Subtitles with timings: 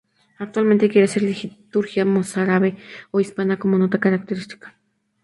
[0.39, 2.75] Actualmente quiere ser la liturgia mozárabe
[3.11, 4.75] o hispana, como nota característica.